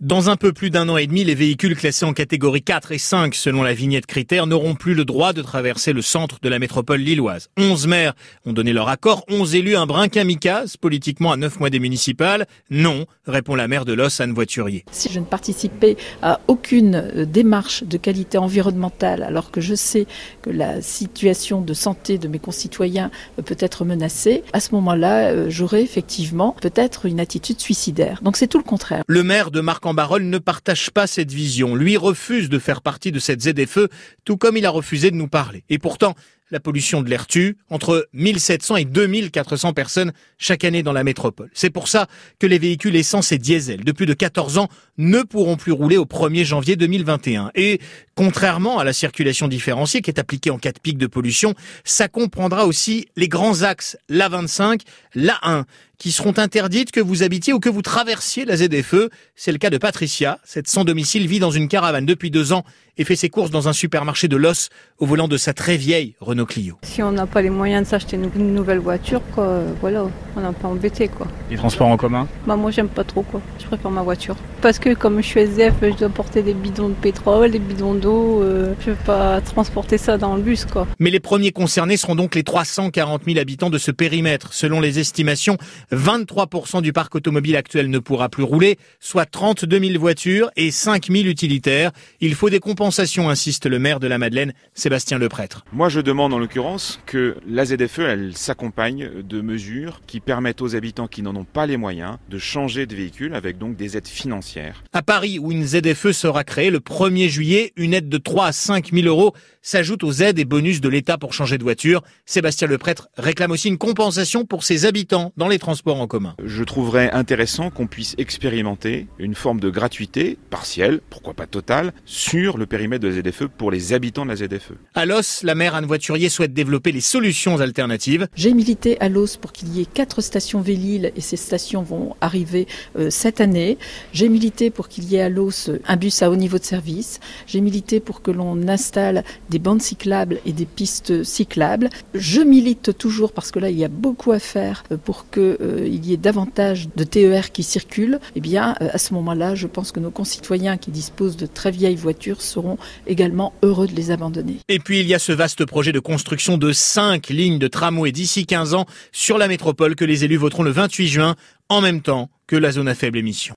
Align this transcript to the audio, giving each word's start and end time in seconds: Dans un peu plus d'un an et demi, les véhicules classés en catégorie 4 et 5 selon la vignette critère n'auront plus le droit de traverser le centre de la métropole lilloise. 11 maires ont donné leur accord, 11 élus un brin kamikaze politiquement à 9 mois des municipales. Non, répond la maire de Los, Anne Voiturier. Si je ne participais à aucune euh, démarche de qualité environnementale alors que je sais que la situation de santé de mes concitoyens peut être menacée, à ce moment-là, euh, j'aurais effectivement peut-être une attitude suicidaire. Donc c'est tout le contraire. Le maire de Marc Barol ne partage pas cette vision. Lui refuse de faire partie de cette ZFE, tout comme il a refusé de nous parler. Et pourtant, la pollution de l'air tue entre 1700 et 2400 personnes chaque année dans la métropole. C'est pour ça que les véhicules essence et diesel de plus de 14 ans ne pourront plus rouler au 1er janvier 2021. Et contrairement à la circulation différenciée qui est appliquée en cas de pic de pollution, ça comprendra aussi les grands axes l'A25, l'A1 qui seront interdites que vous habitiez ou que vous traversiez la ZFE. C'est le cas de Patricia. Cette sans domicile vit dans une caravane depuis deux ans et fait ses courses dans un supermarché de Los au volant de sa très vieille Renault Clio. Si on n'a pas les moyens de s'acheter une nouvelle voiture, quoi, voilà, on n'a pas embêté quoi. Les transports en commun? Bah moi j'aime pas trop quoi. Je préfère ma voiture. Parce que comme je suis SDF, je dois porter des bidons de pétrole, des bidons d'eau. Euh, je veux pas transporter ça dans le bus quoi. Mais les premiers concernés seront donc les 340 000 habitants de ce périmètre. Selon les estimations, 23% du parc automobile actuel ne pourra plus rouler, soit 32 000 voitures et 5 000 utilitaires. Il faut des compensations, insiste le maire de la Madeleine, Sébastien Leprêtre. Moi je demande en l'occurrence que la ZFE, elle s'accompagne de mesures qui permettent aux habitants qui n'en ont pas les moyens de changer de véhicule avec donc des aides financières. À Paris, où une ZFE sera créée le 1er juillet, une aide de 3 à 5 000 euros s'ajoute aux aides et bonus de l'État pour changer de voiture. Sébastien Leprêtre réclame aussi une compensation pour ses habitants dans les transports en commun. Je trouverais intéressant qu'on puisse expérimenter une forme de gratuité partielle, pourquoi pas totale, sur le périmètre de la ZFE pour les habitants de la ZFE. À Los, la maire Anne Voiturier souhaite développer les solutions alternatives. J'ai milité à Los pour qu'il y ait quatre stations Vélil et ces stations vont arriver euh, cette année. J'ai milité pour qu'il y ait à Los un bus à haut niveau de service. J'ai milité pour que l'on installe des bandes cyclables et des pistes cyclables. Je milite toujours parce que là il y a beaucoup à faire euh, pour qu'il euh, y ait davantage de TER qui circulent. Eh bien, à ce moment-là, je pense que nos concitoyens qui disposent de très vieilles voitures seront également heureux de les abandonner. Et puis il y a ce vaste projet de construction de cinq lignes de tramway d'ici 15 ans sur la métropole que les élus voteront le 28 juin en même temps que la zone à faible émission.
Dans 0.00 0.30
un 0.30 0.36
peu 0.36 0.54
plus 0.54 0.70
d'un 0.70 0.88
an 0.88 0.96
et 0.96 1.06
demi, 1.06 1.24
les 1.24 1.34
véhicules 1.34 1.76
classés 1.76 2.06
en 2.06 2.14
catégorie 2.14 2.62
4 2.62 2.92
et 2.92 2.96
5 2.96 3.34
selon 3.34 3.62
la 3.62 3.74
vignette 3.74 4.06
critère 4.06 4.46
n'auront 4.46 4.74
plus 4.74 4.94
le 4.94 5.04
droit 5.04 5.34
de 5.34 5.42
traverser 5.42 5.92
le 5.92 6.00
centre 6.00 6.38
de 6.40 6.48
la 6.48 6.58
métropole 6.58 7.00
lilloise. 7.00 7.50
11 7.58 7.86
maires 7.86 8.14
ont 8.46 8.54
donné 8.54 8.72
leur 8.72 8.88
accord, 8.88 9.26
11 9.28 9.56
élus 9.56 9.76
un 9.76 9.84
brin 9.84 10.08
kamikaze 10.08 10.78
politiquement 10.78 11.32
à 11.32 11.36
9 11.36 11.60
mois 11.60 11.68
des 11.68 11.80
municipales. 11.80 12.46
Non, 12.70 13.04
répond 13.26 13.54
la 13.54 13.68
maire 13.68 13.84
de 13.84 13.92
Los, 13.92 14.22
Anne 14.22 14.32
Voiturier. 14.32 14.86
Si 14.90 15.12
je 15.12 15.20
ne 15.20 15.26
participais 15.26 15.98
à 16.22 16.40
aucune 16.48 16.94
euh, 16.94 17.26
démarche 17.26 17.84
de 17.84 17.98
qualité 17.98 18.38
environnementale 18.38 19.22
alors 19.22 19.50
que 19.50 19.60
je 19.60 19.74
sais 19.74 20.06
que 20.40 20.48
la 20.48 20.80
situation 20.80 21.60
de 21.60 21.74
santé 21.74 22.16
de 22.16 22.26
mes 22.26 22.38
concitoyens 22.38 23.10
peut 23.44 23.58
être 23.58 23.84
menacée, 23.84 24.44
à 24.54 24.60
ce 24.60 24.74
moment-là, 24.76 25.26
euh, 25.26 25.50
j'aurais 25.50 25.82
effectivement 25.82 26.56
peut-être 26.58 27.04
une 27.04 27.20
attitude 27.20 27.60
suicidaire. 27.60 28.20
Donc 28.22 28.38
c'est 28.38 28.46
tout 28.46 28.56
le 28.56 28.64
contraire. 28.64 29.02
Le 29.06 29.22
maire 29.22 29.50
de 29.50 29.60
Marc 29.60 29.89
Barol 29.94 30.22
ne 30.22 30.38
partage 30.38 30.90
pas 30.90 31.06
cette 31.06 31.32
vision. 31.32 31.74
Lui 31.74 31.96
refuse 31.96 32.48
de 32.48 32.58
faire 32.58 32.82
partie 32.82 33.12
de 33.12 33.18
cette 33.18 33.42
ZFE, 33.42 33.88
tout 34.24 34.36
comme 34.36 34.56
il 34.56 34.66
a 34.66 34.70
refusé 34.70 35.10
de 35.10 35.16
nous 35.16 35.28
parler. 35.28 35.64
Et 35.68 35.78
pourtant, 35.78 36.14
la 36.50 36.60
pollution 36.60 37.02
de 37.02 37.08
l'air 37.08 37.26
tue 37.26 37.56
entre 37.68 38.08
1700 38.12 38.76
et 38.76 38.84
2400 38.84 39.72
personnes 39.72 40.12
chaque 40.38 40.64
année 40.64 40.82
dans 40.82 40.92
la 40.92 41.04
métropole. 41.04 41.50
C'est 41.54 41.70
pour 41.70 41.88
ça 41.88 42.06
que 42.38 42.46
les 42.46 42.58
véhicules 42.58 42.96
essence 42.96 43.32
et 43.32 43.38
diesel 43.38 43.84
de 43.84 43.92
plus 43.92 44.06
de 44.06 44.14
14 44.14 44.58
ans 44.58 44.68
ne 44.98 45.22
pourront 45.22 45.56
plus 45.56 45.72
rouler 45.72 45.96
au 45.96 46.04
1er 46.04 46.44
janvier 46.44 46.76
2021. 46.76 47.50
Et 47.54 47.80
contrairement 48.14 48.78
à 48.78 48.84
la 48.84 48.92
circulation 48.92 49.48
différenciée 49.48 50.02
qui 50.02 50.10
est 50.10 50.20
appliquée 50.20 50.50
en 50.50 50.58
cas 50.58 50.72
de 50.72 50.80
pic 50.80 50.98
de 50.98 51.06
pollution, 51.06 51.54
ça 51.84 52.08
comprendra 52.08 52.66
aussi 52.66 53.08
les 53.16 53.28
grands 53.28 53.62
axes 53.62 53.96
l'A25, 54.08 54.80
l'A1 55.14 55.64
qui 56.00 56.12
seront 56.12 56.38
interdites 56.38 56.92
que 56.92 57.00
vous 57.00 57.22
habitiez 57.22 57.52
ou 57.52 57.60
que 57.60 57.68
vous 57.68 57.82
traversiez 57.82 58.46
la 58.46 58.56
ZFE. 58.56 59.10
C'est 59.36 59.52
le 59.52 59.58
cas 59.58 59.68
de 59.68 59.76
Patricia. 59.76 60.40
Cette 60.44 60.66
sans 60.66 60.84
domicile 60.84 61.28
vit 61.28 61.40
dans 61.40 61.50
une 61.50 61.68
caravane 61.68 62.06
depuis 62.06 62.30
deux 62.30 62.54
ans 62.54 62.64
et 62.96 63.04
fait 63.04 63.16
ses 63.16 63.28
courses 63.28 63.50
dans 63.50 63.68
un 63.68 63.74
supermarché 63.74 64.26
de 64.26 64.36
Los 64.36 64.70
au 64.98 65.04
volant 65.04 65.28
de 65.28 65.36
sa 65.36 65.52
très 65.52 65.76
vieille 65.76 66.14
Renault 66.20 66.39
Clio. 66.46 66.76
Si 66.82 67.02
on 67.02 67.12
n'a 67.12 67.26
pas 67.26 67.42
les 67.42 67.50
moyens 67.50 67.84
de 67.84 67.88
s'acheter 67.88 68.16
une 68.16 68.54
nouvelle 68.54 68.78
voiture, 68.78 69.20
quoi, 69.34 69.60
voilà, 69.80 70.04
on 70.36 70.40
n'a 70.40 70.52
pas 70.52 70.68
embêté 70.68 71.08
quoi. 71.08 71.26
Les 71.50 71.56
transports 71.56 71.88
en 71.88 71.96
commun? 71.96 72.26
Bah 72.46 72.56
moi 72.56 72.70
j'aime 72.70 72.88
pas 72.88 73.04
trop 73.04 73.22
quoi. 73.22 73.40
Je 73.58 73.66
préfère 73.66 73.90
ma 73.90 74.02
voiture. 74.02 74.36
Parce 74.62 74.78
que 74.78 74.92
comme 74.92 75.22
je 75.22 75.26
suis 75.26 75.40
SDF, 75.40 75.72
je 75.80 75.96
dois 75.96 76.10
porter 76.10 76.42
des 76.42 76.52
bidons 76.52 76.90
de 76.90 76.94
pétrole, 76.94 77.50
des 77.50 77.58
bidons 77.58 77.94
d'eau. 77.94 78.42
Euh, 78.42 78.74
je 78.80 78.90
veux 78.90 78.96
pas 79.06 79.40
transporter 79.40 79.96
ça 79.96 80.18
dans 80.18 80.36
le 80.36 80.42
bus 80.42 80.66
quoi. 80.66 80.86
Mais 80.98 81.08
les 81.08 81.18
premiers 81.18 81.50
concernés 81.50 81.96
seront 81.96 82.14
donc 82.14 82.34
les 82.34 82.42
340 82.42 83.22
000 83.24 83.38
habitants 83.38 83.70
de 83.70 83.78
ce 83.78 83.90
périmètre. 83.90 84.52
Selon 84.52 84.80
les 84.80 84.98
estimations, 84.98 85.56
23% 85.92 86.82
du 86.82 86.92
parc 86.92 87.14
automobile 87.14 87.56
actuel 87.56 87.88
ne 87.88 87.98
pourra 87.98 88.28
plus 88.28 88.42
rouler, 88.42 88.76
soit 89.00 89.24
32 89.24 89.80
000 89.80 89.98
voitures 89.98 90.50
et 90.56 90.70
5 90.70 91.06
000 91.10 91.24
utilitaires. 91.24 91.90
Il 92.20 92.34
faut 92.34 92.50
des 92.50 92.60
compensations, 92.60 93.30
insiste 93.30 93.64
le 93.64 93.78
maire 93.78 93.98
de 93.98 94.08
la 94.08 94.18
Madeleine, 94.18 94.52
Sébastien 94.74 95.18
Leprêtre. 95.18 95.64
Moi 95.72 95.88
je 95.88 96.00
demande 96.00 96.34
en 96.34 96.38
l'occurrence 96.38 97.00
que 97.06 97.36
la 97.48 97.64
ZFE, 97.64 98.00
elle 98.00 98.36
s'accompagne 98.36 99.08
de 99.22 99.40
mesures 99.40 100.02
qui 100.06 100.20
permettent 100.20 100.60
aux 100.60 100.76
habitants 100.76 101.08
qui 101.08 101.22
n'en 101.22 101.34
ont 101.34 101.44
pas 101.44 101.64
les 101.64 101.78
moyens 101.78 102.18
de 102.28 102.36
changer 102.36 102.84
de 102.84 102.94
véhicule 102.94 103.34
avec 103.34 103.56
donc 103.56 103.76
des 103.76 103.96
aides 103.96 104.06
financières. 104.06 104.49
À 104.92 105.02
Paris, 105.02 105.38
où 105.38 105.52
une 105.52 105.64
ZFE 105.64 106.12
sera 106.12 106.44
créée 106.44 106.70
le 106.70 106.80
1er 106.80 107.28
juillet, 107.28 107.72
une 107.76 107.94
aide 107.94 108.08
de 108.08 108.18
3 108.18 108.46
à 108.46 108.52
5 108.52 108.92
000 108.92 109.06
euros 109.06 109.34
s'ajoute 109.62 110.04
aux 110.04 110.12
aides 110.12 110.38
et 110.38 110.44
bonus 110.44 110.80
de 110.80 110.88
l'État 110.88 111.18
pour 111.18 111.34
changer 111.34 111.58
de 111.58 111.62
voiture. 111.62 112.02
Sébastien 112.24 112.66
Leprêtre 112.66 113.08
réclame 113.16 113.50
aussi 113.50 113.68
une 113.68 113.78
compensation 113.78 114.46
pour 114.46 114.64
ses 114.64 114.86
habitants 114.86 115.32
dans 115.36 115.48
les 115.48 115.58
transports 115.58 116.00
en 116.00 116.06
commun. 116.06 116.34
Je 116.42 116.64
trouverais 116.64 117.10
intéressant 117.10 117.70
qu'on 117.70 117.86
puisse 117.86 118.14
expérimenter 118.18 119.06
une 119.18 119.34
forme 119.34 119.60
de 119.60 119.68
gratuité 119.68 120.38
partielle, 120.48 121.00
pourquoi 121.10 121.34
pas 121.34 121.46
totale, 121.46 121.92
sur 122.04 122.56
le 122.56 122.66
périmètre 122.66 123.02
de 123.02 123.08
la 123.08 123.30
ZFE 123.30 123.44
pour 123.44 123.70
les 123.70 123.92
habitants 123.92 124.24
de 124.24 124.30
la 124.30 124.36
ZFE. 124.36 124.72
À 124.94 125.04
Los, 125.04 125.42
la 125.42 125.54
maire 125.54 125.74
Anne 125.74 125.86
Voiturier 125.86 126.28
souhaite 126.28 126.54
développer 126.54 126.92
les 126.92 127.00
solutions 127.00 127.60
alternatives. 127.60 128.28
J'ai 128.34 128.54
milité 128.54 128.98
à 129.00 129.08
Los 129.08 129.36
pour 129.40 129.52
qu'il 129.52 129.68
y 129.76 129.82
ait 129.82 129.86
quatre 129.86 130.22
stations 130.22 130.60
Vélil 130.60 131.12
et 131.16 131.20
ces 131.20 131.36
stations 131.36 131.82
vont 131.82 132.16
arriver 132.20 132.66
euh, 132.98 133.10
cette 133.10 133.40
année. 133.40 133.78
J'ai 134.12 134.28
milité 134.40 134.70
pour 134.70 134.88
qu'il 134.88 135.04
y 135.04 135.16
ait 135.16 135.20
à 135.20 135.28
Los 135.28 135.70
un 135.86 135.96
bus 135.96 136.22
à 136.22 136.30
haut 136.30 136.36
niveau 136.36 136.58
de 136.58 136.64
service. 136.64 137.20
J'ai 137.46 137.60
milité 137.60 138.00
pour 138.00 138.22
que 138.22 138.30
l'on 138.30 138.68
installe 138.68 139.22
des 139.50 139.58
bandes 139.58 139.82
cyclables 139.82 140.38
et 140.46 140.52
des 140.52 140.64
pistes 140.64 141.24
cyclables. 141.24 141.90
Je 142.14 142.40
milite 142.40 142.96
toujours 142.96 143.32
parce 143.32 143.50
que 143.50 143.58
là 143.58 143.68
il 143.68 143.78
y 143.78 143.84
a 143.84 143.88
beaucoup 143.88 144.32
à 144.32 144.38
faire 144.38 144.84
euh, 144.92 144.96
pour 144.96 145.28
qu'il 145.28 145.58
euh, 145.60 145.86
y 145.86 146.14
ait 146.14 146.16
davantage 146.16 146.88
de 146.96 147.04
TER 147.04 147.52
qui 147.52 147.62
circulent. 147.62 148.18
Eh 148.34 148.40
bien, 148.40 148.74
à 148.80 148.96
ce 148.96 149.12
moment-là, 149.12 149.54
je 149.54 149.66
pense 149.66 149.92
que 149.92 150.00
nos 150.00 150.10
concitoyens 150.10 150.78
qui 150.78 150.90
disposent 150.90 151.36
de 151.36 151.44
très 151.44 151.70
vieilles 151.70 151.96
voitures 151.96 152.40
seront 152.40 152.78
également 153.06 153.52
heureux 153.62 153.88
de 153.88 153.94
les 153.94 154.10
abandonner. 154.10 154.56
Et 154.70 154.78
puis 154.78 155.00
il 155.00 155.06
y 155.06 155.12
a 155.14 155.18
ce 155.18 155.32
vaste 155.32 155.66
projet 155.66 155.92
de 155.92 156.00
construction 156.00 156.56
de 156.56 156.72
cinq 156.72 157.28
lignes 157.28 157.58
de 157.58 157.68
tramway 157.68 158.10
d'ici 158.10 158.46
15 158.46 158.72
ans 158.72 158.86
sur 159.12 159.36
la 159.36 159.48
métropole 159.48 159.96
que 159.96 160.06
les 160.06 160.24
élus 160.24 160.38
voteront 160.38 160.62
le 160.62 160.70
28 160.70 161.08
juin 161.08 161.36
en 161.68 161.82
même 161.82 162.00
temps 162.00 162.30
que 162.46 162.56
la 162.56 162.72
zone 162.72 162.88
à 162.88 162.94
faible 162.94 163.18
émission. 163.18 163.48